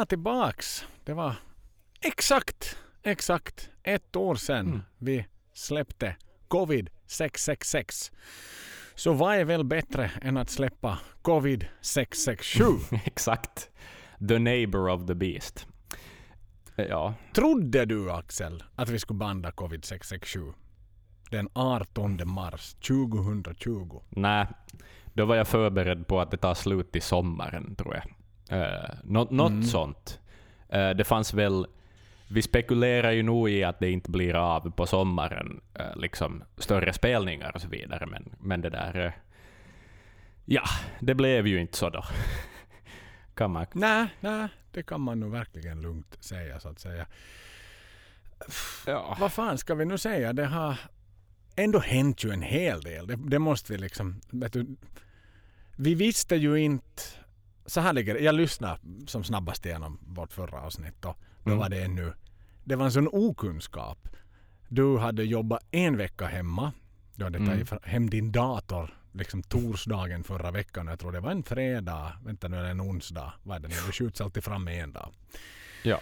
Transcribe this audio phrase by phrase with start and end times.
[0.00, 0.84] välkomna tillbaks.
[1.04, 1.34] Det var
[2.00, 4.80] exakt, exakt ett år sedan Mm.
[4.98, 6.16] vi släppte
[6.48, 8.12] Covid 666.
[8.94, 12.64] Så vad är väl bättre än att släppa Covid 667?
[13.04, 13.70] Exakt.
[14.28, 15.66] The neighbor of the beast.
[16.76, 20.52] Ja, Trodde du Axel att vi skulle banda Covid 667
[21.30, 24.00] den 18 mars 2020?
[24.10, 24.46] nej.
[25.14, 28.04] Då var jag förberedd på att det tar slut i sommaren, tror jag.
[28.52, 29.62] Uh, något Mm.
[29.62, 30.20] sånt.
[30.68, 31.66] Eh, det fanns väl...
[32.28, 36.92] Vi spekulerar ju nog i att det inte blir av på sommaren, eh, liksom större
[36.92, 39.16] spelningar och så vidare, men, men det där...
[40.44, 40.62] ja,
[41.00, 42.04] det blev ju inte så då.
[43.34, 43.66] kan man...
[43.72, 47.06] Nej, nej, det kan man nog verkligen lugnt säga så att säga.
[48.86, 49.16] Ja.
[49.20, 50.32] Vad fan ska vi nu säga?
[50.32, 50.76] Det har
[51.56, 53.06] ändå hänt ju en hel del.
[53.06, 54.20] Det, det måste vi liksom...
[54.30, 54.66] Du,
[55.76, 57.02] vi visste ju inte...
[57.70, 58.20] Så här ligger det.
[58.20, 61.58] Jag lyssnade som snabbast igenom vårt förra avsnitt och då Mm.
[61.58, 62.12] var det ännu...
[62.64, 64.08] Det var en sån okunskap.
[64.68, 66.72] Du hade jobbat en vecka hemma.
[67.14, 67.48] Du hade Mm.
[67.66, 70.86] tagit hem din dator liksom torsdagen förra veckan.
[70.86, 72.12] Jag tror det var en fredag.
[72.24, 73.32] Vänta nu är det en onsdag.
[73.42, 73.74] Vad är det nu?
[73.86, 75.12] Det skjuts alltid fram en dag
[75.82, 76.00] Ja.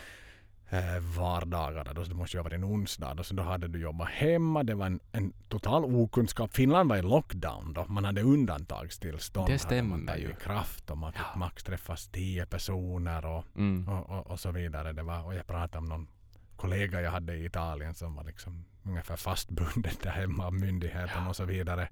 [0.71, 1.93] Eh, vardagarna.
[1.93, 3.15] Då, det måste ju ha varit en onsdag.
[3.15, 4.63] Då, så då hade du jobbat hemma.
[4.63, 6.55] Det var en, en total okunskap.
[6.55, 7.85] Finland var i lockdown då.
[7.89, 9.49] Man hade undantagstillstånd.
[9.49, 10.35] Det stämmer ju.
[10.35, 11.39] kraft och man fick Ja.
[11.39, 13.89] max träffas tio personer och, Mm.
[13.89, 14.93] och, och, och så vidare.
[14.93, 16.09] Det var, och jag pratade om någon
[16.57, 21.37] kollega jag hade i Italien som var liksom ungefär fastbunden där hemma av myndigheten och
[21.37, 21.89] så vidare.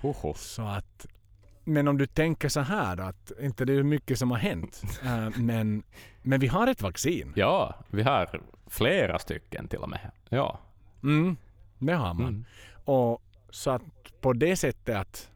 [0.00, 0.34] Hoho.
[0.34, 1.06] Så att,
[1.70, 4.82] men om du tänker så här att inte det är mycket som har hänt.
[5.04, 5.82] eh, men,
[6.22, 7.32] men vi har ett vaccin.
[7.36, 10.10] Ja, vi har flera stycken till och med.
[10.28, 10.60] Ja.
[11.02, 11.36] Mm,
[11.78, 12.28] det har man.
[12.28, 12.44] Mm.
[12.84, 13.82] Och så att
[14.20, 15.30] på det sättet att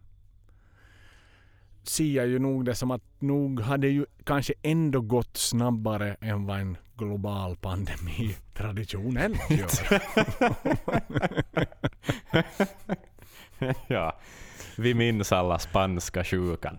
[1.83, 6.47] ser jag ju nog det som att nog hade ju kanske ändå gått snabbare än
[6.47, 10.03] vad en global pandemi traditionellt gör.
[13.93, 14.19] ja.
[14.77, 16.79] Vi minns alla spanska sjukan.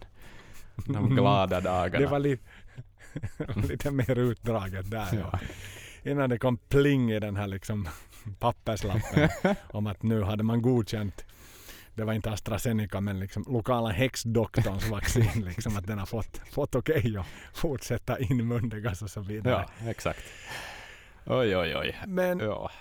[0.86, 2.06] De glada dagarna.
[2.06, 2.44] Det var lite,
[3.70, 5.08] lite mer utdraget där.
[5.14, 5.40] Ja.
[6.12, 7.88] Innan det kom pling i den här liksom
[8.40, 9.30] papperslappen
[9.68, 11.26] om att nu hade man godkänt
[11.96, 15.46] det var inte AstraZeneca men liksom lokala häxdoktorns vaccin.
[15.46, 19.66] Liksom att den har fått, fått okej att fortsätta inmundigas och så vidare.
[19.80, 20.24] Ja, exakt.
[21.26, 21.96] Oj, oj, oj.
[22.08, 22.72] Men, Ja.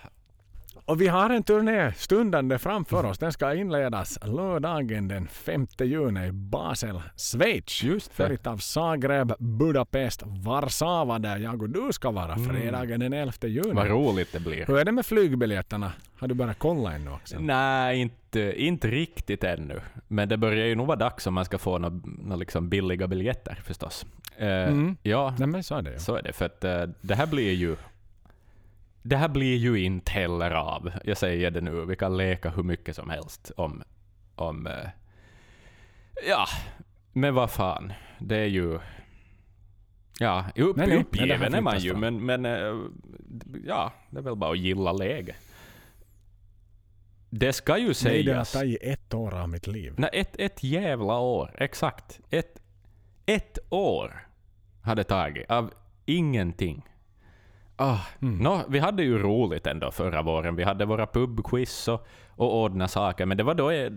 [0.85, 3.17] Och vi har en turné stundande framför oss.
[3.17, 7.83] Den ska inledas lördagen den 5 juni i Basel, Schweiz.
[7.83, 8.13] Just.
[8.13, 12.49] Följt av Zagreb, Budapest, Warszawa där jag och du ska vara Mm.
[12.55, 13.71] fredagen den 11 juni.
[13.73, 14.65] Vad roligt det blir.
[14.65, 15.91] Hur är det med flygbiljetterna?
[16.19, 17.39] Har du börjat kolla ännu också?
[17.39, 19.81] Nej, inte, inte riktigt ännu.
[20.07, 23.07] Men det börjar ju nog vara dags om man ska få några nå liksom billiga
[23.07, 24.05] biljetter förstås.
[24.37, 24.97] Eh, Mm.
[25.03, 25.99] Ja, Nej så är det ju.
[25.99, 26.33] så är det.
[26.33, 27.75] För att eh, det här blir ju...
[29.07, 30.91] Det här blir ju inte heller av.
[31.03, 33.83] Jag säger det nu, vi kan leka hur mycket som helst om...
[34.35, 34.89] om eh,
[36.27, 36.47] ja,
[37.13, 37.93] men vad fan.
[38.19, 38.79] Det är ju...
[40.19, 42.75] Ja, upp, Nej, nej, uppgiven här är man ju, men, men eh,
[43.65, 45.35] ja, det är väl bara att gilla läget.
[47.29, 48.51] Det ska ju Nej, det har sägas...
[48.51, 49.93] tagit ett år av mitt liv.
[49.97, 51.55] Nej, ett, ett jävla år.
[51.57, 52.19] Exakt.
[52.29, 52.61] Ett,
[53.25, 54.27] ett år
[54.81, 55.73] har det tagit av
[56.05, 56.83] ingenting.
[57.77, 58.37] Ah, Mm.
[58.37, 60.55] nå, vi hade ju roligt ändå förra våren.
[60.55, 63.91] Vi hade våra pubquiz och, och ordna saker, men det var då eh,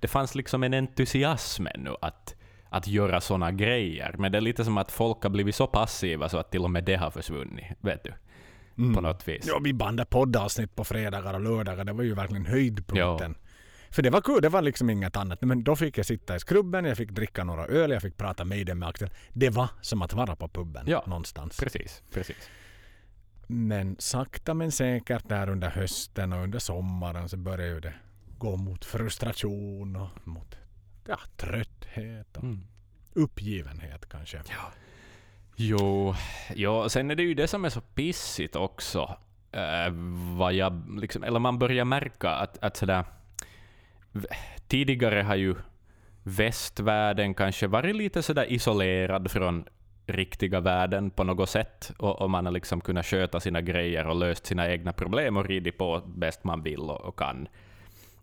[0.00, 2.34] det fanns liksom en entusiasm ännu att,
[2.68, 4.14] att göra såna grejer.
[4.18, 6.70] Men det är lite som att folk har blivit så passiva så att till och
[6.70, 7.64] med det har försvunnit.
[7.80, 8.12] Vet du?
[8.78, 8.94] Mm.
[8.94, 9.44] På något vis.
[9.48, 11.84] Ja, vi bandade poddavsnitt på fredagar och lördagar.
[11.84, 13.34] Det var ju verkligen höjdpunkten.
[13.90, 15.42] För det var kul, det var liksom inget annat.
[15.42, 18.44] Men då fick jag sitta i skrubben, jag fick dricka några öl, jag fick prata
[18.44, 19.10] med dig med Axel.
[19.32, 21.02] Det var som att vara på puben Ja.
[21.06, 21.60] någonstans.
[21.60, 22.50] Precis, precis.
[23.52, 27.94] Men sakta men säkert där under hösten och under sommaren så började ju det
[28.38, 30.56] gå mot frustration och mot
[31.06, 32.66] ja, trötthet och Mm.
[33.12, 34.42] uppgivenhet kanske.
[35.56, 36.14] Jo,
[36.54, 39.16] jo, sen är det ju det som är så pissigt också.
[39.52, 39.92] Eh,
[40.38, 43.04] vad jag liksom, eller man börjar märka att, att sådär,
[44.68, 45.54] tidigare har ju
[46.22, 49.64] västvärlden kanske varit lite sådär isolerad från
[50.12, 54.16] riktiga världen på något sätt och, och man har liksom kunnat sköta sina grejer och
[54.16, 57.48] löst sina egna problem och ridit på bäst man vill och, och kan.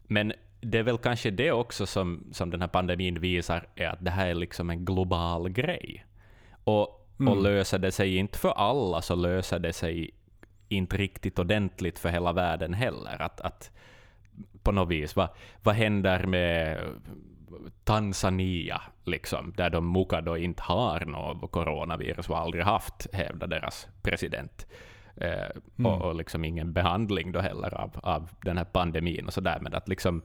[0.08, 4.06] Men det är väl kanske det också som, som den här pandemin visar, är att
[4.06, 6.06] det här är liksom en global grej.
[6.64, 7.44] Och, och Mm.
[7.44, 10.12] löser det sig inte för alla, så löser det sig
[10.70, 13.22] inte riktigt ordentligt för hela världen heller.
[13.22, 13.72] Att, att
[14.64, 15.30] på något vis, vad,
[15.64, 16.80] vad händer med
[17.84, 23.88] Tanzania, liksom, där de muka då inte har något coronavirus och aldrig haft, hävdar deras
[24.02, 24.68] president.
[25.16, 25.48] Eh,
[25.78, 25.92] Mm.
[25.92, 29.60] och, och liksom ingen behandling då heller av, av den här pandemin och sådär.
[29.62, 30.22] Men att liksom,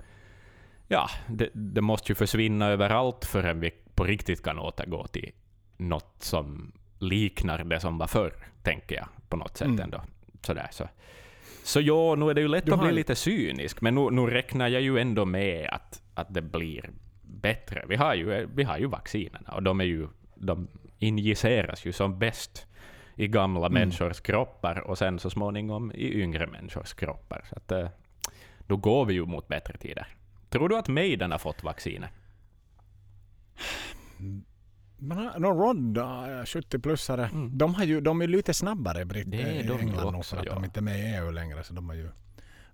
[0.88, 5.30] ja, det, det måste ju försvinna överallt förrän vi på riktigt kan återgå till
[5.76, 8.32] något som liknar det som var förr,
[8.62, 9.80] tänker jag på något sätt Mm.
[9.80, 10.02] ändå.
[10.42, 10.88] Sådär, så.
[11.64, 14.10] så ja, nu är det ju lätt Du att har bli lite cynisk, men nu,
[14.10, 16.90] nu räknar jag ju ändå med att, att det blir
[17.32, 17.84] bättre.
[17.88, 20.68] Vi har ju, vi har ju vaccinerna och de, är ju, de
[20.98, 22.66] injiceras ju som bäst
[23.16, 23.72] i gamla Mm.
[23.72, 27.44] människors kroppar och sen så småningom i yngre människors kroppar.
[27.48, 27.88] Så att, eh,
[28.66, 30.06] då går vi ju mot bättre tider.
[30.48, 32.10] Tror du att Maiden har fått vaccinet?
[34.98, 36.02] Men no, Rod, äh,
[36.44, 37.58] 70-plussare, Mm.
[37.58, 40.54] de, har ju, de är lite snabbare britter i England också, att ja.
[40.54, 41.64] de inte är med i EU längre.
[41.64, 42.08] Så de har ju,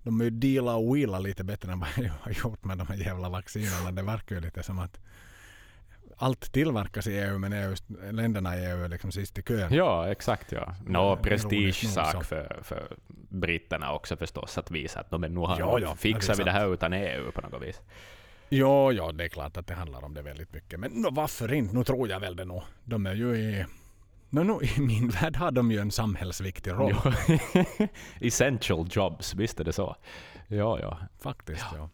[0.02, 2.86] de har ju dealat och wheelat lite bättre än vad jag har gjort med de
[2.86, 3.92] här jävla vaccinerna.
[3.92, 5.00] Det verkar ju lite som att
[6.16, 7.74] allt tillverkas i EU men EU,
[8.10, 9.74] länderna i EU är liksom sist i kön.
[9.74, 10.52] Ja, exakt.
[10.52, 10.74] Ja.
[10.86, 12.20] Nog prestigesak så.
[12.20, 12.96] för, för
[13.28, 16.50] britterna också förstås, att visa att de är nu har, Ja, ja, fixar vi det
[16.50, 17.80] här utan EU på något vis.
[18.48, 20.80] Ja, ja, det är klart att det handlar om det väldigt mycket.
[20.80, 21.76] Men no, varför inte?
[21.76, 22.62] Nu tror jag väl det nog.
[22.84, 23.64] De är ju i...
[24.30, 26.94] No, no, I min värld har de ju en samhällsviktig roll.
[27.04, 27.86] Ja.
[28.20, 29.96] Essential jobs, visst är det så?
[30.48, 30.98] Ja, ja.
[31.22, 31.88] Faktiskt, ja.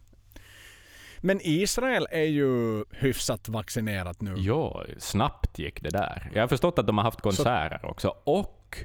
[1.21, 4.33] Men Israel är ju hyfsat vaccinerat nu.
[4.37, 6.31] Ja, snabbt gick det där.
[6.33, 8.13] Jag har förstått att de har haft konserter också.
[8.23, 8.77] Och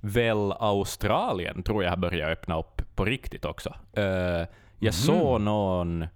[0.00, 3.74] väl Australien tror jag har börjat öppna upp på riktigt också.
[3.92, 4.46] Eh, jag
[4.80, 4.92] Mhm.
[4.92, 6.06] såg någon...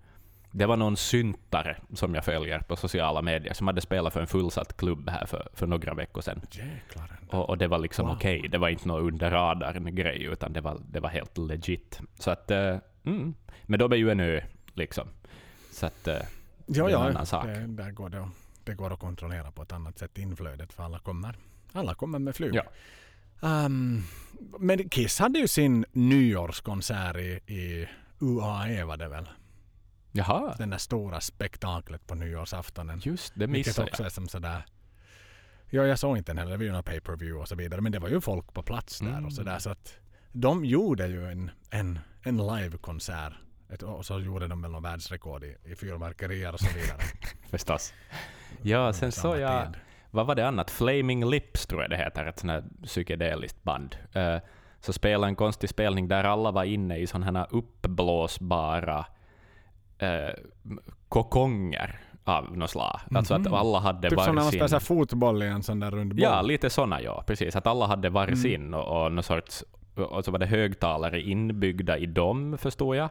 [0.59, 4.27] Det var någon syntare som jag följer på sociala medier som hade spelat för en
[4.27, 6.41] fullsatt klubb här för, för några veckor sedan.
[7.29, 8.17] Och, och det var liksom Wow.
[8.17, 8.49] okej.
[8.49, 12.01] Det var inte någon under radarn grej, utan det var, det var helt legit.
[12.19, 12.51] Så att...
[12.51, 13.35] eh, mm.
[13.63, 14.41] Men de är ju en ö,
[14.75, 15.09] liksom.
[15.73, 16.09] Så att...
[16.09, 16.21] eh, Ja,
[16.67, 17.09] det är en ja.
[17.11, 17.45] annan sak.
[17.47, 18.29] Det, där går det, att-
[18.65, 21.37] det går att kontrollera på ett annat sätt inflödet för alla kommer,
[21.73, 22.55] alla kommer med flyg.
[22.55, 22.63] Ja.
[23.49, 24.03] Ehm,
[24.59, 27.89] men Kiss hade ju sin nyårskonsert i, i
[28.21, 29.29] UAE var det väl?
[30.17, 33.01] Jaha, Den där stora spektaklet på nyårsaftonen.
[33.05, 34.07] just det missade också jag.
[34.07, 34.65] är som sådär.
[35.71, 36.51] Ja, jag såg inte den heller.
[36.51, 37.81] Det var ju någon pay-per-view och så vidare.
[37.81, 39.25] Men det var ju folk på plats där Mm.
[39.27, 39.59] och sådär.
[39.59, 39.99] Så att
[40.33, 43.33] de gjorde ju en, en, en livekonsert.
[43.83, 46.99] Och så gjorde de väl någon världsrekord i, i fyrverkerier och så vidare.
[47.51, 47.93] Förstås.
[48.63, 49.67] Ja, sen såg jag...
[49.67, 49.81] tid.
[50.11, 50.71] Vad var det annat?
[50.71, 53.97] Flaming Lips tror jag det heter, ett sånt här psykedeliskt band.
[54.13, 54.37] Eh,
[54.81, 59.07] så spelade en konstig spelning där alla var inne i sådana här uppblåsbara
[60.03, 60.79] uh,
[61.09, 63.01] kokonger av något slag.
[63.15, 63.55] Alltså att Mhm.
[63.55, 64.51] alla hade Typ som när man varsin...
[64.59, 66.23] spelar så fotboll i en sån där rund boll.
[66.23, 67.57] Ja, lite såna ja, precis.
[67.57, 68.75] Att alla hade varsin Mm.
[68.81, 69.65] och, och någon sorts...
[69.95, 73.09] Och så var det högtalare inbyggda i dem, förstår jag.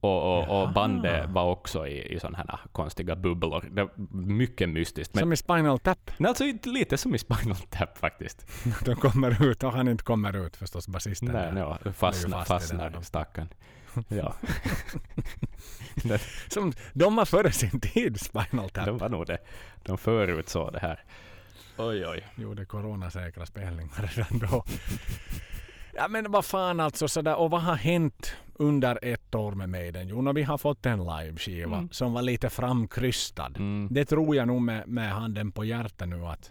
[0.00, 3.64] Och, och, och bandet var också i, i sådana här konstiga bubblor.
[3.70, 5.14] Det var mycket mystiskt.
[5.14, 6.10] Men, Som i Spinal Tap.
[6.18, 8.46] Nej, alltså lite som i Spinal Tap faktiskt.
[8.84, 11.28] De kommer ut och han inte kommer ut förstås, basisten.
[11.32, 13.00] Nej, no, fastnar där.
[13.00, 13.48] stackarn.
[14.08, 14.34] Ja,
[16.48, 18.86] Som, de var före sin tid, Spinal Tap.
[18.86, 19.38] de var nog det.
[19.82, 21.00] De förutsåg det här.
[21.76, 22.26] Oj, oj.
[22.36, 24.64] gjorde coronasäkra spelningar redan då.
[25.94, 27.34] Ja men vad fan alltså sådär.
[27.36, 30.08] Och vad har hänt under ett år med Maiden?
[30.08, 31.88] Jo, när vi har fått en liveskiva Mm.
[31.92, 33.52] som var lite framkrystad.
[33.56, 33.88] Mm.
[33.90, 36.50] Det tror jag nog med, med handen på hjärtat nu att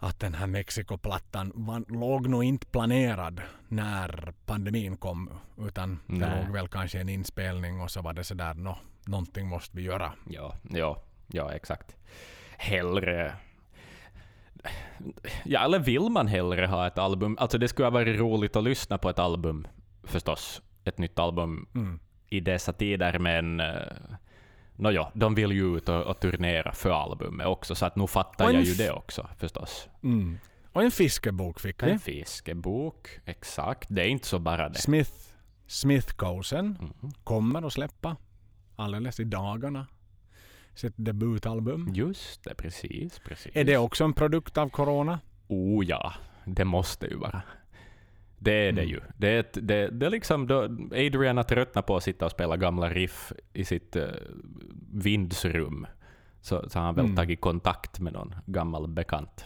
[0.00, 5.30] att den här Mexikoplattan var, låg nog inte planerad när pandemin kom.
[5.58, 6.44] Utan det Nej.
[6.44, 10.12] låg väl kanske en inspelning och så var det sådär, nå, någonting måste vi göra.
[10.28, 11.96] Ja, ja, ja, exakt.
[12.56, 13.32] Hellre...
[15.44, 17.36] Ja, eller vill man hellre ha ett album?
[17.40, 19.66] Alltså det skulle ha varit roligt att lyssna på ett album,
[20.04, 20.62] förstås.
[20.84, 22.00] Ett nytt album Mm.
[22.28, 23.62] i dessa tider, men...
[24.80, 28.50] Nåja, de vill ju ut och, och turnera för albumet också, så att nu fattar
[28.52, 29.88] jag ju det också, förstås.
[30.02, 30.38] Mm.
[30.72, 31.90] Och en fiskebok fick vi.
[31.90, 33.86] En fiskebok, exakt.
[33.90, 34.78] Det är inte så bara det.
[34.78, 35.12] Smith,
[35.66, 37.12] Smith Cosen Mhm.
[37.24, 38.16] kommer att släppa
[38.76, 39.86] alldeles i dagarna
[40.74, 41.88] sitt debutalbum.
[41.94, 43.52] Just det, precis, precis.
[43.56, 45.20] Är det också en produkt av corona?
[45.48, 46.12] Oh ja,
[46.44, 47.42] det måste ju vara.
[48.42, 48.88] Det är det Mm.
[48.94, 49.00] ju.
[49.16, 52.30] Det är, ett, det, det är liksom då Adrian har tröttnat på att sitta och
[52.30, 54.02] spela gamla riff i sitt uh,
[54.92, 55.86] vindsrum.
[56.40, 57.16] Så, så har han väl Mm.
[57.16, 59.44] tagit kontakt med någon gammal bekant.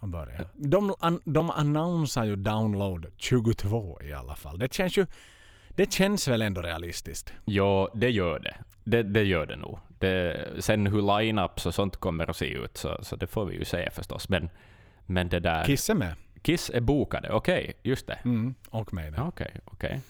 [0.00, 0.48] Han börjar.
[0.54, 4.58] De, an, de annonsar ju download 22 i alla fall.
[4.58, 5.06] Det känns ju
[5.68, 7.32] det känns väl ändå realistiskt.
[7.44, 8.56] Ja, det gör det.
[8.84, 9.78] Det, det gör det nog.
[9.98, 13.56] Det, sen hur line-ups och sånt kommer att se ut, så, så det får vi
[13.56, 14.28] ju se förstås.
[14.28, 14.50] Men,
[15.06, 15.64] men det där...
[15.64, 16.14] Kiss är med.
[16.42, 18.18] Kiss är bokade, okej, just det.
[18.24, 19.12] Mm, och mig.
[19.18, 20.00] Okej, okej.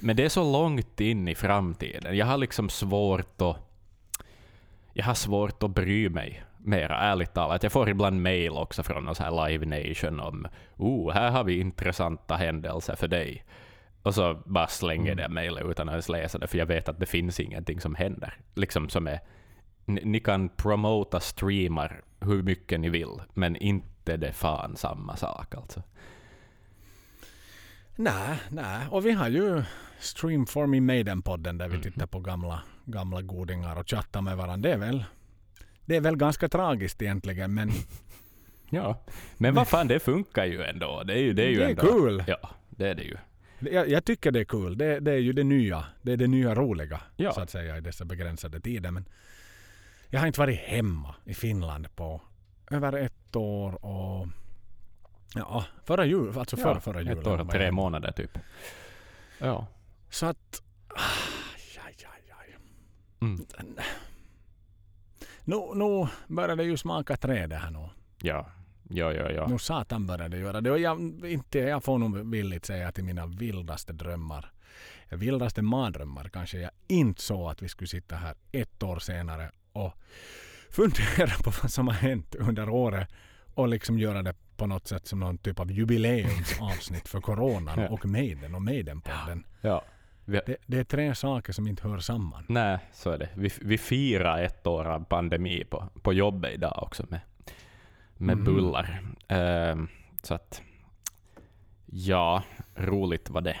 [0.00, 2.16] Men det är så långt in i framtiden.
[2.16, 3.56] Jag har liksom svårt att...
[4.92, 7.62] Jag har svårt att bry mig mera, ärligt talat.
[7.62, 11.44] Jag får ibland mail också från någon så här Live Nation om oh, här har
[11.44, 13.44] vi intressanta händelser för dig.
[14.02, 15.16] Och så bara slänger Mm.
[15.16, 17.94] det mejlet utan att ens läsa det, för jag vet att det finns ingenting som
[17.94, 18.34] händer.
[18.54, 19.20] Liksom som är,
[19.84, 25.54] ni, ni kan promota streamar hur mycket ni vill, men inte det fan samma sak
[25.54, 25.82] alltså.
[27.96, 28.86] Nej, nej.
[28.90, 29.62] Och vi har ju
[29.98, 31.82] Stream for me Maiden-podden där vi Mhm.
[31.82, 34.68] tittar på gamla, gamla godingar och chattar med varandra.
[34.68, 35.04] Det är väl,
[35.84, 37.70] det är väl ganska tragiskt egentligen men
[38.70, 39.04] Ja,
[39.38, 41.02] men vad fan, det funkar ju ändå.
[41.06, 41.82] Det är ju, det är ju det är ändå...
[41.82, 42.24] kul.
[42.26, 43.16] Ja, det är det ju.
[43.72, 44.78] Jag, jag tycker det är kul.
[44.78, 45.84] Det, det är ju det nya.
[46.02, 47.32] Det är det nya roliga Ja.
[47.32, 48.90] så att säga i dessa begränsade tider.
[48.90, 49.04] Men
[50.12, 52.20] jag har inte varit hemma i Finland på
[52.70, 54.28] över ett år och
[55.34, 57.18] ja, förra jul, alltså förra, ja, förra julen.
[57.18, 58.38] Ett år och tre månader typ.
[59.38, 59.66] Ja.
[60.10, 60.62] Så att...
[60.88, 62.06] Aj, aj,
[62.40, 62.56] aj.
[63.20, 63.46] Mm.
[65.44, 67.88] Nu, nu börjar det ju smaka träd det här nu.
[68.22, 68.46] Ja,
[68.88, 69.30] ja, ja.
[69.30, 69.46] ja.
[69.46, 70.70] Nu satan börjar det göra det.
[70.70, 74.52] Och jag, inte, jag får nog villigt säga till mina vildaste drömmar.
[75.08, 79.92] Vildaste mardrömmar kanske jag inte så att vi skulle sitta här ett år senare och
[80.70, 83.08] fundera på vad som har hänt under året
[83.54, 87.88] och liksom göra det på något sätt som någon typ av jubileumsavsnitt för coronan Ja.
[87.88, 89.44] och Maiden och Maidenpodden.
[89.60, 89.84] ja.
[90.24, 92.44] Vi, Det, det är tre saker som inte hör samman.
[92.48, 93.28] Nej, så är det.
[93.34, 97.20] Vi, vi firar ett år av pandemi på, på jobbet idag också med,
[98.16, 98.44] med Mhm.
[98.44, 99.02] bullar.
[99.28, 99.88] Ehm,
[100.22, 100.62] så att,
[101.86, 102.42] ja,
[102.74, 103.56] roligt var det.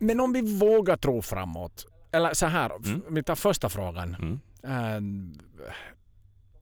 [0.00, 1.86] Men om vi vågar tro framåt.
[2.12, 3.02] Eller så här, Mm.
[3.10, 4.14] vi tar första frågan.
[4.14, 4.40] Mm.
[4.64, 5.00] Eh,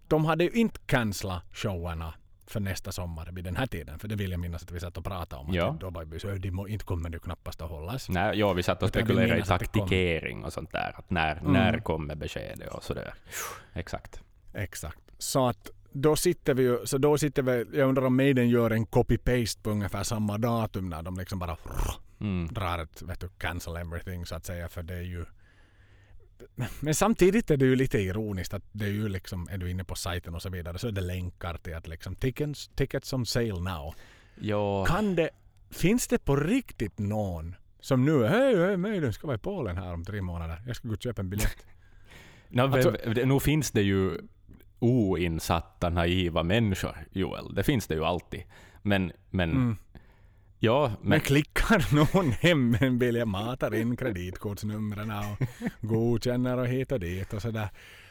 [0.08, 2.14] de hade ju inte cancelat showerna
[2.46, 3.98] för nästa sommar vid den här tiden.
[3.98, 5.54] För det vill jag minnas att vi satt och pratade om.
[5.54, 5.70] Ja.
[5.70, 8.08] Att då var vi så, de må, inte kommer det knappast att hållas.
[8.08, 10.94] Nej, ja, vi satt och spekulerade i taktikering och sånt där.
[10.98, 11.52] Att när, Mm.
[11.52, 13.14] när kommer beskedet och sådär.
[13.74, 14.20] Exakt.
[14.54, 14.98] Exakt.
[15.18, 18.70] Så att då sitter vi ju, så då sitter vi, jag undrar om Maiden gör
[18.70, 21.56] en copy-paste på ungefär samma datum när de liksom bara
[22.20, 22.46] Mm.
[22.48, 24.68] drar ett, vet du, cancel everything så att säga.
[24.68, 25.24] För det är ju
[26.80, 29.84] men samtidigt är det ju lite ironiskt att det är ju liksom, är du inne
[29.84, 33.26] på sajten och så vidare så är det länkar till att liksom tickets, tickets on
[33.26, 33.94] sale now.
[34.40, 35.30] Ja, Kan det,
[35.70, 39.92] finns det på riktigt någon som nu, hej, hej, Maiden ska vara i Polen här
[39.94, 40.62] om tre månader.
[40.66, 41.66] Jag ska gå och köpa en biljett.
[42.48, 44.18] no, alltså- nu finns det ju
[44.78, 47.54] oinsatta, naiva människor, Joel.
[47.54, 48.42] Det finns det ju alltid.
[48.82, 49.76] Men, men Mm.
[50.58, 55.46] Ja, Men men, klickar någon hem en biljett, matar in kreditkortsnumren och
[55.80, 57.68] godkänner och hit och dit och sådär.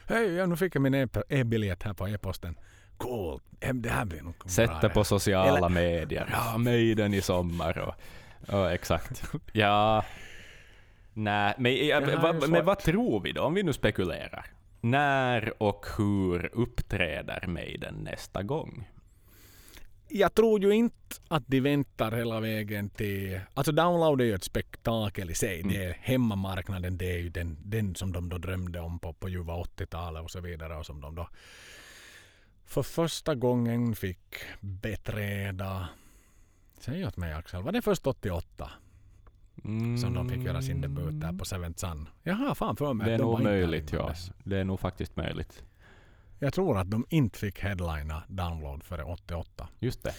[0.08, 2.56] Hej, ja, nu fick jag min e- e-biljett här på e-posten.
[2.96, 4.34] Cool, Eh, det här blir nog
[4.80, 4.88] bra.
[4.88, 6.28] på sociala Eller- medier.
[6.32, 7.94] Ja, Maiden i sommar och,
[8.54, 9.22] och exakt.
[9.52, 10.04] Ja,
[11.14, 14.46] nej, men, ja, va, men vad tror vi då, om vi nu spekulerar?
[14.80, 18.88] När och hur uppträder Maiden nästa gång?
[20.08, 23.40] Jag tror ju inte att de väntar hela vägen till...
[23.54, 25.60] Alltså download är ju ett spektakel i sig.
[25.60, 25.72] Mm.
[25.72, 29.28] Det är hemmamarknaden, det är ju den, den som de då drömde om på, på
[29.28, 30.76] ljuva 80-talet och så vidare.
[30.76, 31.28] Och som de då
[32.66, 35.88] för första gången fick beträda...
[36.78, 38.70] Säg åt mig Axel, var det först 88
[40.00, 42.08] som de fick göra sin debut där på Seventh Sun?
[42.22, 43.18] Jag har fan för mig Mm.
[43.18, 44.14] Det är de nog möjligt, ja.
[44.44, 45.64] Det är nog faktiskt möjligt.
[46.38, 49.68] Jag tror att de inte fick headlina download före 88.
[49.78, 50.14] Just det.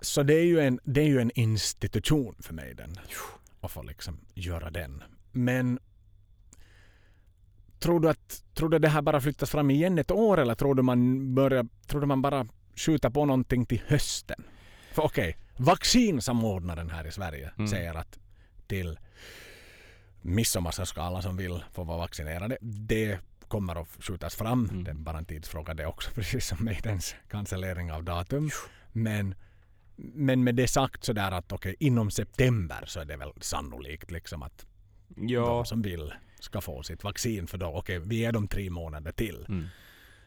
[0.00, 2.96] Så det är ju en, det är ju en institution för mig den.
[3.60, 5.02] Att få liksom göra den.
[5.32, 5.78] Men
[7.78, 10.74] tror du att tror du det här bara flyttas fram igen ett år eller tror
[10.74, 14.44] du man, börjar, tror du man bara skjuter på någonting till hösten?
[14.92, 17.68] För okej, vaccinsamordnaren här i Sverige Mm.
[17.68, 18.18] säger att
[18.66, 18.98] till
[20.22, 22.58] midsommar så ska alla som vill få vara vaccinerade.
[22.60, 23.18] Det
[23.50, 24.68] kommer att skjutas fram.
[24.70, 24.84] Mm.
[24.84, 28.50] Det är bara en tidsfråga det också, precis som Maidens cancellering av datum.
[28.92, 29.34] Men,
[29.96, 34.10] men med det sagt så där att okej, inom september så är det väl sannolikt
[34.10, 34.66] liksom att
[35.16, 35.40] Ja.
[35.46, 39.12] de som vill ska få sitt vaccin för då, okej, vi är de tre månader
[39.12, 39.46] till.
[39.48, 39.66] Mm.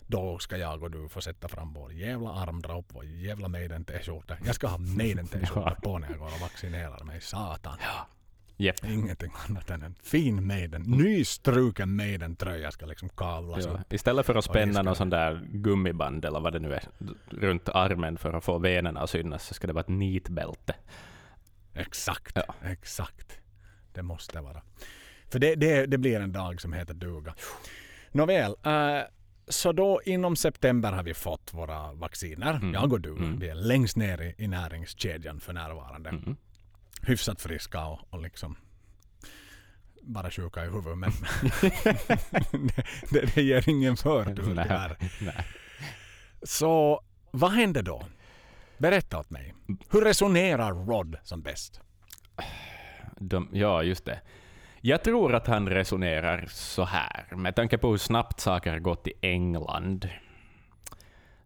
[0.07, 4.37] Då ska jag och du få sätta fram vår jävla armdrop och jävla Maiden t-skjorta.
[4.45, 7.21] Jag ska ha Maiden t-skjorta på när jag går och vaccinerar mig.
[7.21, 7.77] Satan.
[8.57, 8.85] Jepp.
[8.85, 10.81] Ingenting annat än en fin Maiden.
[10.81, 13.93] Nystruken Maiden-tröja ska liksom kavlas upp.
[13.93, 16.83] Istället för att spänna någon sån där gummiband eller vad det nu är
[17.29, 20.75] runt armen för att få venerna att synas så ska det vara ett nitbälte.
[21.73, 22.31] Exakt.
[22.47, 22.55] Ja.
[22.63, 23.39] Exakt.
[23.93, 24.61] Det måste vara.
[25.31, 27.35] För det, det, det blir en dag som heter duga.
[28.11, 28.55] Nåväl.
[28.63, 29.01] eh,
[29.47, 32.53] så då inom september har vi fått våra vacciner.
[32.53, 32.73] Mm.
[32.73, 33.11] Jag och du.
[33.11, 33.39] Mm.
[33.39, 36.09] Vi är längst ner i, i näringskedjan för närvarande.
[36.09, 36.35] Mm.
[37.05, 38.55] Hyfsat friska och, och liksom
[40.01, 40.97] bara sjuka i huvudet.
[40.97, 41.11] Men
[41.61, 44.97] det, det, det ger ingen förtur tyvärr.
[46.43, 48.03] Så vad hände då?
[48.77, 49.53] Berätta åt mig.
[49.89, 51.81] Hur resonerar Rod som bäst?
[53.19, 54.21] De, ja, just det.
[54.81, 57.35] Jag tror att han resonerar så här.
[57.35, 60.09] Med tanke på hur snabbt saker har gått i England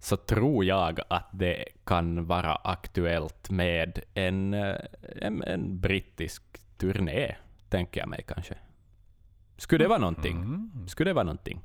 [0.07, 4.75] så tror jag att det kan vara aktuellt med en, eh,
[5.21, 6.43] en, en brittisk
[6.77, 7.35] turné,
[7.69, 8.55] tänker jag mig kanske.
[9.57, 10.37] Skulle det vara någonting?
[10.37, 10.87] Mm.
[10.87, 11.61] Skulle det vara någonting?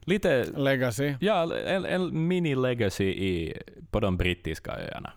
[0.00, 1.14] Lite, Legacy.
[1.20, 5.12] ja, en, en mini-legacy i, på de brittiska öarna.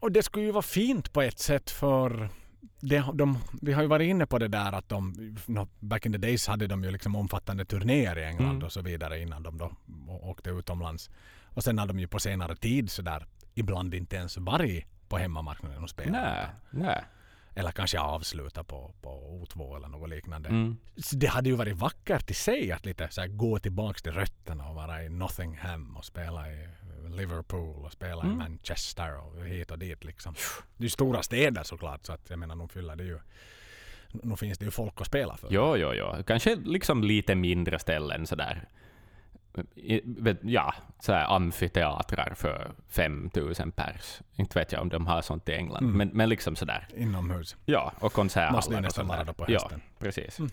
[0.00, 2.28] Och det skulle ju vara fint på ett sätt för
[2.80, 5.14] det, de, vi har ju varit inne på det där att de,
[5.46, 8.64] no, back in the days hade de ju liksom omfattande turnéer i England Mm.
[8.64, 9.72] och så vidare innan de då
[10.22, 11.10] åkte utomlands.
[11.44, 15.18] Och sen har de ju på senare tid så där ibland inte ens varit på
[15.18, 16.12] hemmamarknaden och spelat.
[16.22, 17.04] Nej, nej.
[17.54, 20.48] Eller kanske avslutat på, på O2 eller något liknande.
[20.48, 20.76] Mm.
[21.12, 24.68] Det hade ju varit vackert i sig att lite så här, gå tillbaks till rötterna
[24.68, 26.68] och vara i Nottingham och spela i
[27.10, 28.38] Liverpool och spela i Mm.
[28.38, 30.34] Manchester och hit och dit liksom.
[30.76, 33.18] Det är ju stora städer såklart så att jag menar nog fyller det ju
[34.22, 35.48] nu finns det ju folk att spela för.
[35.50, 36.22] Jo, jo, jo.
[36.26, 38.68] Kanske liksom lite mindre ställen sådär.
[39.74, 40.00] I-
[40.42, 44.20] Ja, så här amfiteatrar för 5000 pers.
[44.34, 45.96] Inte vet jag om de har sånt i England, Mm.
[45.96, 46.88] men, men liksom sådär.
[46.96, 47.56] Inomhus.
[47.66, 49.80] Ja, och konserthallar Måste och nästan vara på Ja, hösten.
[49.98, 50.38] precis.
[50.38, 50.50] Mm.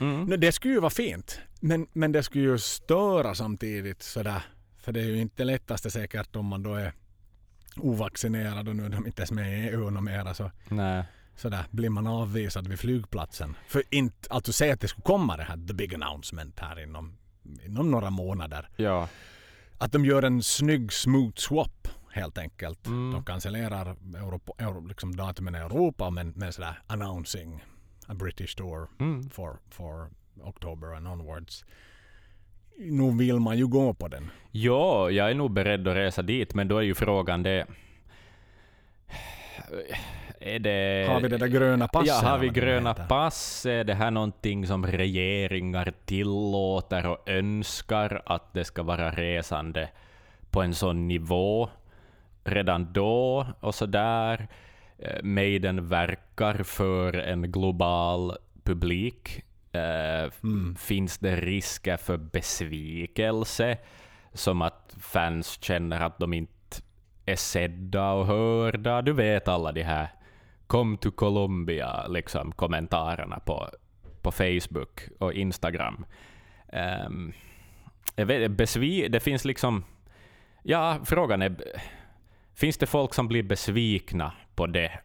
[0.00, 0.24] Mm.
[0.24, 1.40] No, det skulle ju vara fint.
[1.60, 4.42] Men, men det skulle ju störa samtidigt sådär.
[4.86, 6.92] För det är ju inte lättaste säkert om man då är
[7.76, 11.04] ovaccinerad och nu är de inte ens med i EU och mera så Nej.
[11.36, 13.56] sådär blir man avvisad vid flygplatsen.
[13.68, 17.16] För inte, alltså säg att det skulle komma det här the big announcement här inom,
[17.64, 18.68] inom några månader.
[18.76, 19.08] Ja.
[19.78, 22.86] Att de gör en snygg smooth swap helt enkelt.
[22.86, 23.12] Mm.
[23.12, 27.64] De cancellerar Europa, Euro, liksom datumen i Europa men, men sådär announcing
[28.06, 29.30] a British tour Mm.
[29.30, 30.10] for, for
[30.42, 31.64] October and onwards.
[32.78, 34.30] Nu vill man ju gå på den.
[34.50, 37.66] Jo, jag är nog beredd att resa dit, men då är ju frågan det...
[40.40, 41.06] Är det...
[41.08, 42.08] Har vi det där gröna passet?
[42.08, 43.66] Ja, har vi gröna pass?
[43.66, 49.88] Är det här någonting som regeringar tillåter och önskar att det ska vara resande
[50.50, 51.68] på en sån nivå
[52.44, 54.48] redan då och så där?
[54.98, 59.42] Eh, Maiden verkar för en global publik.
[59.76, 60.76] Eh, Mm.
[60.76, 63.78] Finns det risker för besvikelse?
[64.32, 66.52] Som att fans känner att de inte
[67.26, 69.02] är sedda och hörda.
[69.02, 70.08] Du vet alla de här
[70.66, 73.68] kom to Colombia liksom, kommentarerna på,
[74.22, 76.06] på Facebook och Instagram.
[77.06, 77.32] Um,
[78.16, 79.84] vet, besvi det finns liksom...
[80.62, 81.56] Ja, frågan är...
[82.54, 85.00] Finns det folk som blir besvikna på det?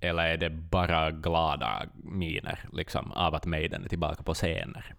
[0.00, 4.94] Eller är det bara glada miner liksom, av att Maiden är tillbaka på scener?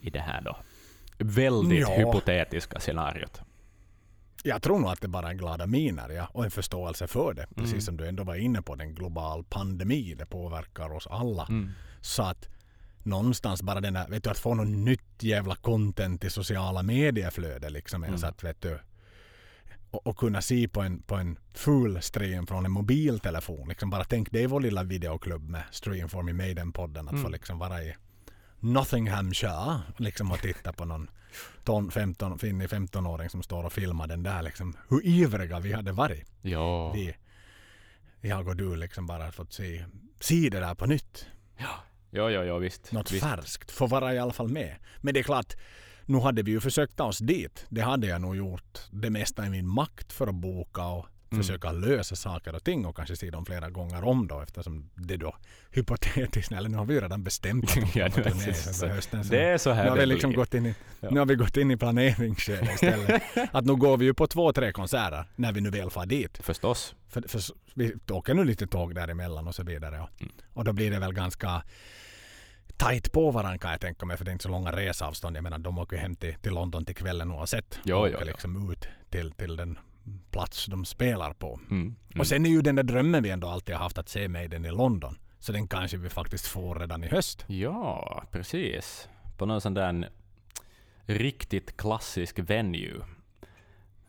[0.00, 0.56] I det här då
[1.18, 1.94] väldigt Ja.
[1.96, 3.40] hypotetiska scenariot.
[4.42, 7.46] Jag tror nog att det bara är glada miner ja, och en förståelse för det.
[7.54, 7.80] Precis Mm.
[7.80, 10.14] som du ändå var inne på, den global pandemi.
[10.18, 11.46] Det påverkar oss alla.
[11.48, 11.70] Mm.
[12.00, 12.48] Så att
[13.02, 17.70] någonstans bara den där, vet du, att få något nytt jävla content i sociala medieflöde
[17.70, 18.04] liksom.
[18.04, 18.18] Mm.
[18.18, 18.78] Så att, vet du,
[19.90, 23.68] och, och kunna se på en, på en full stream från en mobiltelefon.
[23.68, 27.04] Liksom bara tänk dig vår lilla videoklubb med Stream for me Maiden-podden.
[27.04, 27.32] Att få Mm.
[27.32, 27.94] liksom vara i
[28.60, 31.10] Nottinghamshire liksom och titta på någon
[31.64, 34.76] ton, 15, finnig 15-åring som står och filmar den där liksom.
[34.88, 36.26] Hur ivriga vi hade varit.
[36.42, 36.92] Ja.
[36.92, 37.16] Vi,
[38.20, 39.84] jag och du liksom bara fått se,
[40.20, 41.26] se det där på nytt.
[42.10, 42.92] Jo, jo, jo, visst.
[42.92, 43.24] Något visst.
[43.24, 43.70] färskt.
[43.70, 44.76] Få vara i alla fall med.
[45.00, 45.54] Men det är klart,
[46.06, 47.66] nu hade vi ju försökt ta oss dit.
[47.68, 51.42] Det hade jag nog gjort det mesta i min makt för att boka och Mm.
[51.42, 55.16] försöka lösa saker och ting och kanske se dem flera gånger om då eftersom det
[55.16, 55.36] då
[55.70, 59.22] hypotetiskt, eller nu har vi ju redan bestämt att Ja, det- under hösten.
[59.30, 61.08] Det är så här nu har vi liksom gått in i, Ja.
[61.10, 63.22] nu har vi gått in i planeringsskedet istället.
[63.52, 66.38] att nu går vi ju på två, tre konserter när vi nu väl far dit.
[66.42, 66.94] Förstås.
[67.08, 67.40] För, för
[67.74, 70.00] vi åker nu lite tåg däremellan och så vidare.
[70.00, 70.32] Och, Mm.
[70.52, 71.62] och då blir det väl ganska
[72.76, 75.36] tajt på varandra kan jag tänka mig för det är inte så långa resavstånd.
[75.36, 77.78] Jag menar de åker hem till, till London till kvällen oavsett.
[77.84, 78.30] Jo, och jo, åker jo.
[78.30, 79.78] liksom ut till, till den
[80.30, 81.60] plats de spelar på.
[81.70, 81.82] Mm.
[81.82, 82.20] Mm.
[82.20, 84.64] Och sen är ju den där drömmen vi ändå alltid har haft att se Maiden
[84.64, 85.18] i London.
[85.38, 87.44] Så den kanske vi faktiskt får redan i höst.
[87.46, 89.08] Ja, precis.
[89.36, 90.08] På någon sån där
[91.06, 93.04] riktigt klassisk venue.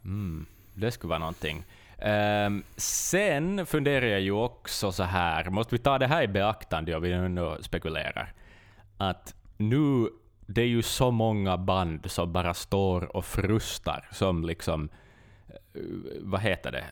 [0.04, 1.66] Mm, det skulle vara någonting.
[1.98, 6.96] Ehm, sen funderar jag ju också så här, måste vi ta det här i beaktande
[6.96, 8.34] om vi nu spekulerar,
[8.98, 10.10] att nu,
[10.46, 14.90] det är ju så många band som bara står och frustar som liksom,
[15.74, 15.82] eh,
[16.22, 16.86] vad heter det,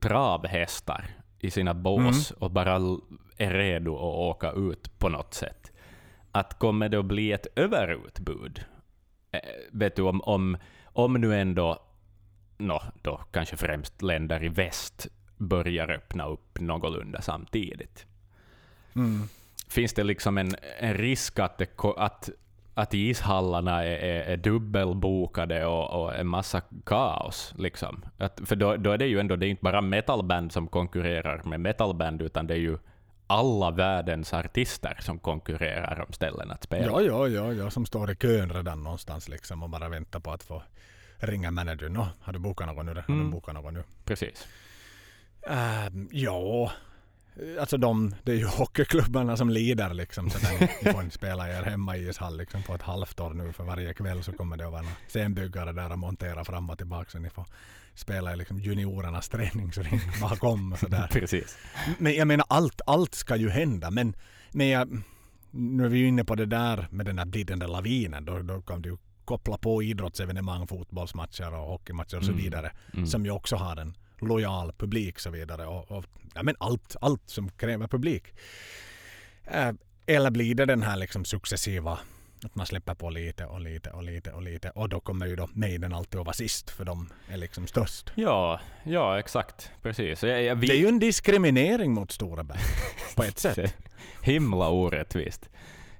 [0.00, 1.04] travhästar
[1.38, 2.98] i sina bås och bara
[3.36, 5.72] är redo att åka ut på något sätt.
[6.32, 8.64] Att kommer det att bli ett överutbud?
[9.30, 11.78] Eh, vet du, om, om, om nu ändå,
[12.58, 18.06] no, då kanske främst länder i väst börjar öppna upp någorlunda samtidigt.
[18.94, 19.28] Mm.
[19.72, 22.30] Finns det liksom en, en risk att, det, att,
[22.74, 27.54] att ishallarna är, är, är dubbelbokade och, och en massa kaos?
[27.58, 28.04] Liksom?
[28.18, 31.60] Att, för då, då är det ju ändå, det inte bara metalband som konkurrerar med
[31.60, 32.78] metalband, utan det är ju
[33.26, 36.86] alla världens artister som konkurrerar om ställen att spela.
[36.86, 40.30] Ja, ja, ja, ja, som står i kön redan någonstans liksom och bara väntar på
[40.30, 40.62] att få
[41.18, 41.96] ringa managern.
[42.20, 42.94] Har du bokat något nu?
[42.94, 43.30] Har du Mm.
[43.30, 43.82] bokat något nu?
[44.04, 44.48] Precis.
[45.46, 46.72] Ehm, ja,
[47.60, 50.30] alltså de, det är ju hockeyklubbarna som lider liksom.
[50.30, 50.38] Så
[50.84, 53.64] ni får inte spela er hemma i ishall liksom på ett halvt år nu för
[53.64, 57.18] varje kväll så kommer det att vara scenbyggare där och montera fram och tillbaka så
[57.18, 57.46] ni får
[57.94, 61.08] spela i liksom juniorernas träningsring bakom och sådär.
[61.12, 61.58] Precis.
[61.98, 64.14] Men jag menar allt, allt ska ju hända men,
[64.52, 65.02] men jag,
[65.50, 68.24] nu är vi ju inne på det där med den där glidande lavinen.
[68.24, 72.42] Då, då kan du koppla på idrottsevenemang, fotbollsmatcher och hockeymatcher och så Mm.
[72.44, 72.72] vidare.
[72.94, 73.06] Mm.
[73.06, 75.66] Som ju också har en lojal publik och så vidare.
[75.66, 76.04] Och, och,
[76.34, 78.24] ja, men allt, allt som kräver publik.
[79.44, 79.72] Eh,
[80.06, 81.98] eller blir det den här liksom successiva
[82.44, 85.36] att man släpper på lite och lite och lite och lite och då kommer ju
[85.36, 88.12] då Maiden alltid att vara sist för de är liksom störst.
[88.14, 89.70] Ja, ja, exakt.
[89.82, 90.22] Precis.
[90.22, 92.60] Jag, jag, vi, Det är ju en diskriminering mot stora band
[93.16, 93.74] på ett sätt.
[94.22, 95.48] Himla orättvist.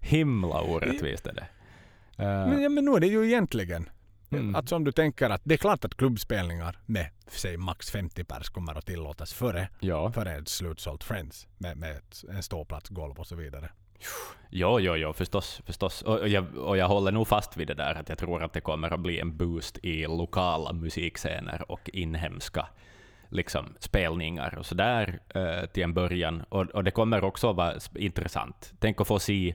[0.01, 1.47] Himla orättvist är det.
[2.17, 3.89] Eh, Men, ja, men nu är det ju egentligen.
[4.39, 4.55] Mm.
[4.55, 8.49] Att som du tänker att det är klart att klubbspelningar med säg max 50 pers
[8.49, 13.21] kommer att tillåtas före, ja, före ett slutsålt Friends med, med ett, en ståplats, golv
[13.21, 13.71] och så vidare.
[14.51, 15.63] jo, jo, jo, förstås.
[15.67, 16.03] förstås.
[16.03, 18.61] Och, jag, och jag håller nog fast vid det där att jag tror att det
[18.61, 22.69] kommer att bli en boost i lokala musikscener och inhemska
[23.29, 26.43] liksom, spelningar och sådär eh, till en början.
[26.49, 28.73] Och, och det kommer också att vara intressant.
[28.79, 29.55] Tänk att få se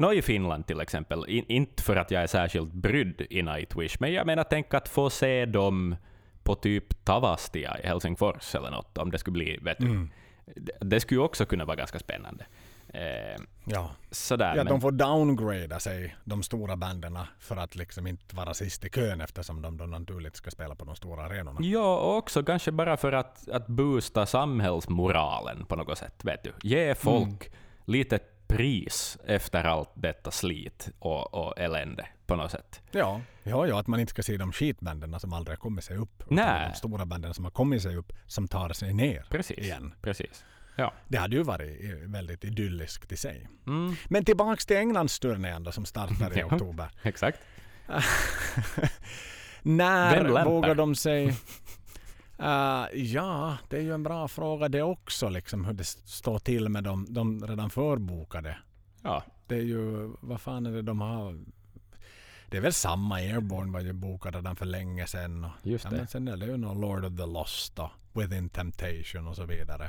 [0.00, 3.96] Nå i Finland till exempel, in, inte för att jag är särskilt brydd i Nightwish,
[4.00, 5.96] men jag menar tänk att få se dem
[6.42, 9.86] på typ Tavastia i Helsingfors eller något, om det skulle bli, vet du.
[9.86, 10.10] Mm.
[10.56, 12.46] Det, det skulle ju också kunna vara ganska spännande.
[12.88, 18.06] Eh, Ja, sådär, ja men, de får downgrada sig, de stora banden, för att liksom
[18.06, 21.58] inte vara sist i kön eftersom de då naturligt ska spela på de stora arenorna.
[21.62, 26.24] Ja, och också kanske bara för att, att boosta samhällsmoralen på något sätt.
[26.24, 26.52] Vet du.
[26.62, 27.52] Ge folk
[27.84, 28.18] lite
[28.56, 32.82] pris efter allt detta slit och, och elände på något sätt.
[32.90, 35.96] Ja, ja, ja, att man inte ska se de skitbanden som aldrig har kommit sig
[35.96, 36.22] upp.
[36.28, 36.68] Nej.
[36.70, 39.58] De stora banden som har kommit sig upp, som tar sig ner Precis.
[39.58, 39.94] igen.
[40.02, 40.44] Precis.
[40.76, 40.92] Ja.
[41.08, 43.48] Det hade ju varit eh, väldigt idylliskt i sig.
[43.66, 46.46] Mm, Men tillbaks till Englandsturnén då som startar i Ja.
[46.46, 46.88] oktober.
[47.02, 47.38] exakt.
[49.62, 51.34] När vågar de sig...
[52.40, 56.68] Uh, ja, det är ju en bra fråga det också, liksom, hur det står till
[56.68, 58.58] med de, de redan förbokade.
[59.02, 59.22] Ja.
[59.46, 61.44] Det är ju, vad fan är det de har?
[62.48, 65.44] Det är väl samma, Airborne var ju bokad redan för länge sedan.
[65.44, 65.96] Och, Just ja, det.
[65.96, 69.44] men sen är det ju någon Lord of the Lost och Within Temptation och så
[69.44, 69.88] vidare.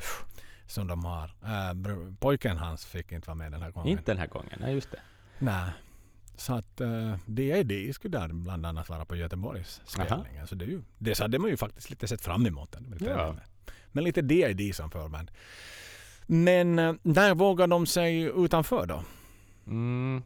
[0.67, 1.25] Som de har.
[1.25, 3.89] Uh, pojken hans fick inte vara med den här gången.
[3.89, 4.57] Inte den här gången.
[4.61, 4.99] Nej, just det.
[5.39, 5.71] Nej.
[6.41, 10.47] Så att uh, DID skulle där bland annat vara på Göteborgs spelning.
[10.47, 12.71] Så det, är ju, det hade man ju faktiskt lite sett fram emot.
[12.71, 12.97] Den.
[12.99, 13.35] Ja.
[13.91, 15.31] Men lite DID som förband.
[16.25, 19.03] Men uh, där vågar de sig utanför då?
[19.67, 20.23] Mm.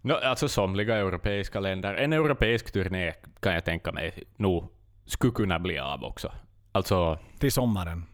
[0.00, 1.94] No, alltså somliga europeiska länder.
[1.94, 4.68] En europeisk turné kan jag tänka mig nog
[5.04, 6.32] skulle kunna bli av också.
[6.72, 8.04] Alltså, Till sommaren?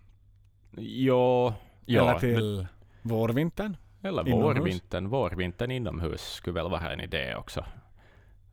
[0.76, 1.54] ja...
[1.86, 2.66] ja Eller till
[3.02, 3.76] vårvintern?
[4.04, 4.56] Eller inomhus?
[4.56, 5.08] vårvintern.
[5.08, 7.64] Vårvintern inomhus skulle väl vara en idé också.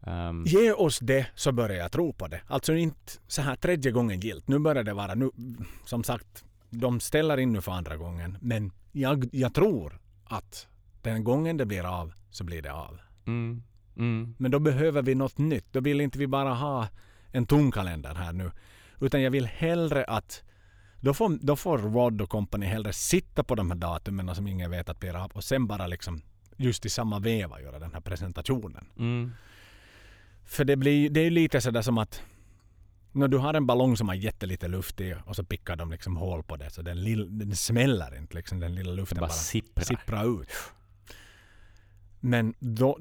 [0.08, 2.42] Ehm, Ge oss det så börjar jag tro på det.
[2.48, 4.48] Alltså inte så här tredje gången gilt.
[4.48, 5.32] Nu börjar det vara, nu,
[5.86, 8.38] som sagt, de ställer in nu för andra gången.
[8.42, 10.68] Men jag, jag tror att
[11.02, 13.00] den gången det blir av så blir det av.
[13.28, 13.64] mm,
[13.98, 15.66] mm, Men då behöver vi något nytt.
[15.72, 16.88] Då vill inte vi bara ha
[17.32, 18.52] en tom kalender här nu.
[19.02, 20.44] Utan jag vill hellre att
[21.02, 24.72] då får, då får Rod och company hellre sitta på de här datumen som ingen
[24.72, 26.22] vet att blir av och sen bara liksom
[26.58, 28.86] just i samma veva göra den här presentationen.
[28.98, 29.32] mm.
[30.46, 32.22] För det blir det är ju lite sådär som att
[33.12, 36.18] när du har en ballong som har jättelite luft i och så pickar de liksom
[36.18, 39.34] hål på det så den, lill, den smäller inte liksom den lilla luften bara bara
[39.34, 39.84] sipprar.
[39.84, 40.50] sipprar ut.
[42.20, 43.00] Men då,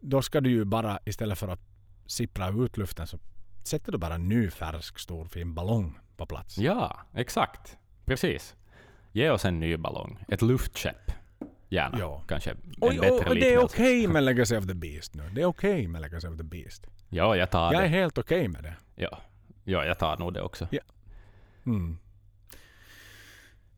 [0.00, 1.60] då ska du ju bara istället för att
[2.06, 3.18] sippra ut luften så
[3.64, 6.58] sätter du bara en ny färsk stor fin ballong på plats.
[6.58, 7.76] Ja, exakt.
[8.04, 8.54] Precis.
[9.12, 10.18] Ge oss en ny ballong.
[10.28, 11.12] Ett luftskepp.
[11.68, 11.98] Gärna.
[11.98, 12.22] Ja.
[12.28, 15.30] Kanske en Och, bättre och det är okej med Legacy of the Beast nu.
[15.34, 16.86] Det är okej med Legacy of the Beast.
[17.08, 17.88] Ja, jag tar Jag är det.
[17.88, 18.74] helt okej med det.
[18.94, 19.18] Ja.
[19.64, 20.68] ja, jag tar nog det också.
[21.66, 21.98] Mm.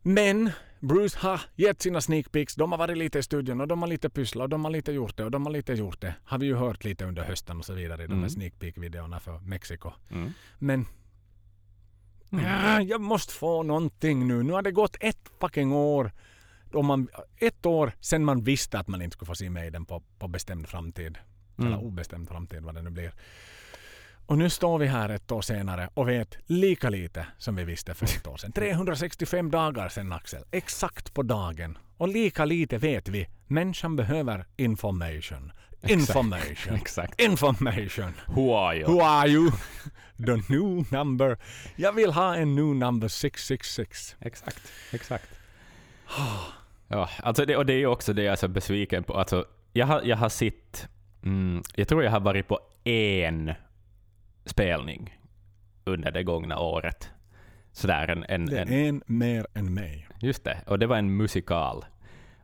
[0.02, 0.50] Men
[0.80, 2.54] Bruce har gett sina sneak peeks.
[2.54, 4.92] De har varit lite i studion och de har lite pysslat och de har lite
[4.92, 6.14] gjort det och de har lite gjort det.
[6.24, 8.30] Har vi ju hört lite under hösten och så vidare i de här Mm.
[8.30, 9.92] sneak peek-videorna för Mexiko.
[10.10, 10.32] Mm.
[10.58, 10.86] Men
[12.32, 12.44] Mm.
[12.44, 14.42] ja, jag måste få någonting nu.
[14.42, 16.12] Nu har det gått ett fucking år.
[16.72, 20.02] Om man, ett år sedan man visste att man inte skulle få se Maiden på,
[20.18, 21.18] på bestämd framtid.
[21.58, 21.80] Eller Mm.
[21.80, 23.12] obestämd framtid vad det nu blir.
[24.26, 27.94] Och nu står vi här ett år senare och vet lika lite som vi visste
[27.94, 28.52] för ett år sedan.
[28.52, 30.44] 365 dagar sedan Axel.
[30.50, 31.78] Exakt på dagen.
[31.96, 33.26] Och lika lite vet vi.
[33.46, 35.52] Människan behöver information.
[35.82, 36.74] Information.
[36.80, 37.20] Exakt.
[37.20, 38.14] Information.
[38.26, 38.86] Who are you?
[38.86, 39.50] Who are you?
[40.26, 41.38] The new number.
[41.76, 44.16] Jag vill ha en new number 666.
[44.20, 45.28] Exakt, exakt.
[46.88, 49.14] Ja, alltså det, och det är också det jag är så besviken på.
[49.14, 50.88] Alltså, jag, har, jag har sett,
[51.24, 53.52] mm, jag tror jag har varit på en
[54.44, 55.18] spelning
[55.84, 57.10] under det gångna året.
[57.72, 60.08] Sådär en, en, Det en, är en mer än mig.
[60.20, 61.84] Just det, och det var en musikal.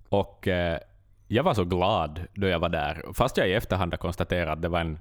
[0.09, 0.79] Och eh,
[1.29, 4.63] jag var så glad då jag var där, fast jag i efterhand har konstaterat att
[4.63, 4.99] det, var en,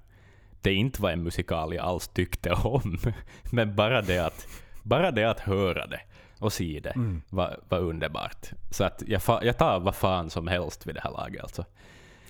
[0.62, 2.98] det inte var en musikal jag alls tyckte om.
[3.52, 4.48] Men bara det att,
[4.84, 6.00] bara det att höra det
[6.40, 7.22] och se det Mm.
[7.30, 8.50] var, var underbart.
[8.72, 11.44] Så att jag, jag tar vad fan som helst vid det här laget.
[11.44, 11.66] Alltså.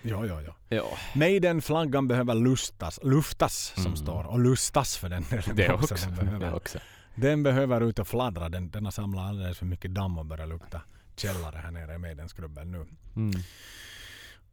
[0.02, 0.56] Ja, ja, ja.
[0.70, 0.84] Ja,
[1.16, 3.96] Maiden-flaggan behöver lustas, luftas som Mm.
[3.98, 4.24] står.
[4.24, 5.94] Och lustas för den det också.
[5.94, 6.06] också.
[6.10, 6.80] Den behöver, Det också.
[7.16, 8.50] den behöver ut och fladdra.
[8.50, 10.82] Den, den har samlat alldeles för mycket damm och börjar lukta
[11.20, 12.86] källare här nere i Maidensklubben nu.
[13.16, 13.32] Mm.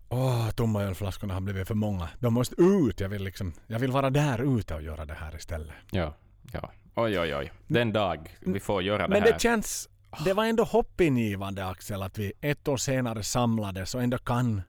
[0.09, 2.09] Åh, tomma ölflaskorna har blivit för många.
[2.19, 3.01] De måste ut.
[3.01, 5.75] Jag vill, liksom, jag vill vara där ute och göra det här istället.
[5.91, 6.15] Ja,
[6.53, 6.73] ja.
[6.95, 7.53] Oj, oj, oj.
[7.67, 9.33] Den dag vi får göra det Men här.
[9.33, 9.89] det känns...
[10.25, 14.63] Det var ändå hoppingivande Axel att vi ett år senare samlades och ändå kan,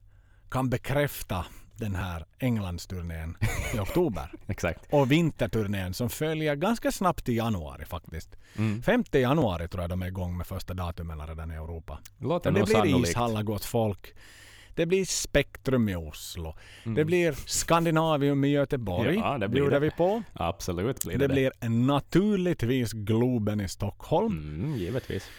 [0.50, 3.38] kan bekräfta den här Englandsturnén
[3.76, 4.32] i oktober.
[4.48, 4.80] Exakt.
[4.92, 8.36] Och vinterturnén som följer ganska snabbt i januari faktiskt.
[8.58, 8.82] Mm.
[8.82, 12.00] 5 januari tror jag de är igång med första datumen redan i Europa.
[12.18, 13.10] Låter det blir sannolikt.
[13.10, 14.14] ishallar gott folk.
[14.76, 16.56] Det blir Spektrum i Oslo.
[16.84, 16.96] Mm.
[16.96, 19.16] Det blir Skandinavium i Göteborg.
[19.16, 19.86] Ja, det blir bjuder det.
[19.86, 20.24] vi på.
[20.34, 24.38] Absolut blir Det, det blir naturligtvis Globen i Stockholm.
[24.38, 25.30] Mm, givetvis.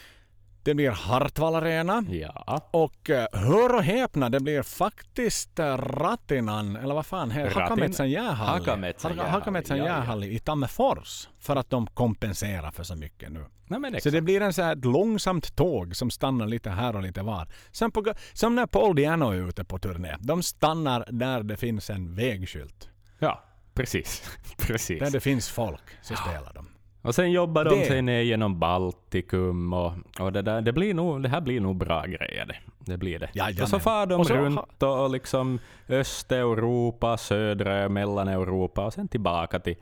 [0.64, 2.05] Det blir Hartwall Arena.
[2.09, 2.68] Ja.
[2.70, 8.11] Och eh, hör och häpna, det blir faktiskt eh, Ratinan, eller vad fan heter Hakametsan
[8.11, 8.59] jäähalli.
[8.61, 9.85] Hakametsan Haka- jäähalli, ja, ja.
[9.85, 11.29] jäähalli i Tammerfors.
[11.40, 13.44] För att de kompenserar för så mycket nu.
[13.66, 17.22] Nej, Så det blir en så här långsamt tåg som stannar lite här och lite
[17.22, 17.48] var.
[17.72, 20.16] Som, på, som när Paul Diano är ute på turné.
[20.20, 22.88] De stannar där det finns en vägskylt.
[23.18, 24.22] Ja, precis.
[24.57, 25.00] precis.
[25.00, 26.68] Där det finns folk så spelar de.
[27.04, 30.60] Och sen jobbar de Det- sig ner genom Baltikum och, och det där.
[30.60, 32.56] Det, blir nog, det här blir nog bra grejer det.
[32.78, 33.30] Det blir det.
[33.34, 33.62] Jajamän.
[33.62, 39.08] och så far de Och så runt och, och liksom Östeuropa, södra Mellaneuropa och sen
[39.08, 39.76] tillbaka till,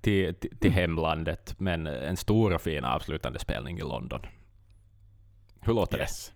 [0.00, 1.54] till, till, till hemlandet.
[1.58, 4.20] Men en stor och fin avslutande spelning i London.
[5.60, 6.32] Hur låter Yes.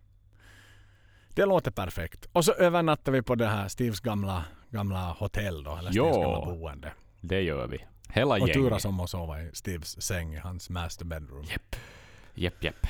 [1.35, 2.29] Det låter perfekt.
[2.33, 5.71] Och så övernattar vi på det här Steves gamla, gamla hotell då.
[5.77, 6.23] Eller Steves Ja.
[6.23, 6.93] gamla boende.
[7.21, 7.29] det?
[7.29, 7.79] Det gör vi.
[8.09, 8.55] Hela Och gänget.
[8.55, 11.45] turas om att sova i Steves säng i hans master bedroom.
[11.45, 11.77] Japp.
[12.35, 12.87] Japp, japp.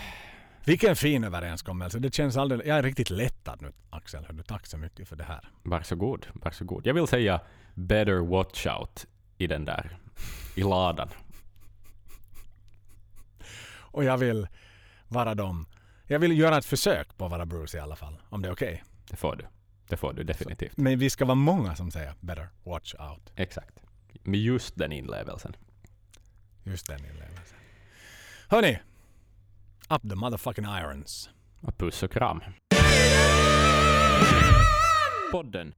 [0.65, 1.99] Vilken fin överenskommelse.
[1.99, 2.67] Det känns alldeles...
[2.67, 4.25] Jag är riktigt lättad nu Axel.
[4.27, 5.51] Hördu, tack så mycket för det här.
[5.63, 6.87] Varsågod, varsågod.
[6.87, 7.41] Jag vill säga
[7.75, 9.07] better watch out
[9.39, 9.99] i den där,
[10.57, 11.09] i ladan.
[13.71, 14.49] Och jag vill
[15.09, 15.67] vara dem.
[16.07, 18.21] Jag vill göra ett försök på att vara Bruce i alla fall.
[18.29, 18.85] Om det är okej.
[19.11, 19.45] Det får du.
[19.89, 20.77] Det får du definitivt.
[20.77, 23.33] Men vi ska vara många som säger better watch out.
[23.37, 23.75] Exakt.
[24.23, 25.57] Med just den inlevelsen.
[26.65, 27.59] Just den inlevelsen.
[28.49, 28.79] Hörni!
[29.91, 31.31] Up the motherfucking irons.
[31.61, 32.41] Och puss och kram.
[35.33, 35.75] Podden